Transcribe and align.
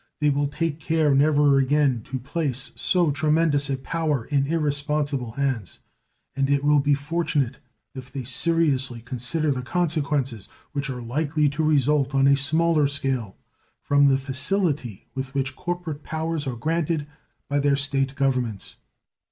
They 0.19 0.31
will 0.31 0.47
take 0.47 0.79
care 0.79 1.13
never 1.13 1.59
again 1.59 2.01
to 2.05 2.17
place 2.17 2.71
so 2.75 3.11
tremendous 3.11 3.69
a 3.69 3.77
power 3.77 4.25
in 4.25 4.47
irresponsible 4.47 5.33
hands, 5.33 5.77
and 6.35 6.49
it 6.49 6.63
will 6.63 6.79
be 6.79 6.95
fortunate 6.95 7.59
if 7.93 8.11
they 8.11 8.23
seriously 8.23 9.01
consider 9.01 9.51
the 9.51 9.61
consequences 9.61 10.49
which 10.71 10.89
are 10.89 11.03
likely 11.03 11.49
to 11.49 11.61
result 11.63 12.15
on 12.15 12.25
a 12.25 12.35
smaller 12.35 12.87
scale 12.87 13.37
from 13.83 14.07
the 14.07 14.17
facility 14.17 15.05
with 15.13 15.35
which 15.35 15.55
corporate 15.55 16.01
powers 16.01 16.47
are 16.47 16.55
granted 16.55 17.05
by 17.47 17.59
their 17.59 17.75
State 17.75 18.15
governments. 18.15 18.77